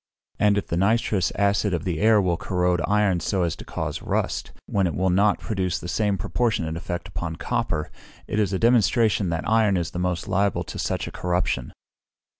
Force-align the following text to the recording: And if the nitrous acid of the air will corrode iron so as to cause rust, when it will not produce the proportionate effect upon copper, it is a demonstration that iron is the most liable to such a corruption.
And 0.39 0.57
if 0.57 0.65
the 0.65 0.77
nitrous 0.77 1.31
acid 1.35 1.75
of 1.75 1.83
the 1.83 1.99
air 1.99 2.19
will 2.19 2.35
corrode 2.35 2.81
iron 2.87 3.19
so 3.19 3.43
as 3.43 3.55
to 3.57 3.63
cause 3.63 4.01
rust, 4.01 4.51
when 4.65 4.87
it 4.87 4.95
will 4.95 5.11
not 5.11 5.37
produce 5.39 5.77
the 5.77 6.15
proportionate 6.17 6.75
effect 6.75 7.07
upon 7.07 7.35
copper, 7.35 7.91
it 8.25 8.39
is 8.39 8.51
a 8.51 8.57
demonstration 8.57 9.29
that 9.29 9.47
iron 9.47 9.77
is 9.77 9.91
the 9.91 9.99
most 9.99 10.27
liable 10.27 10.63
to 10.63 10.79
such 10.79 11.05
a 11.07 11.11
corruption. 11.11 11.71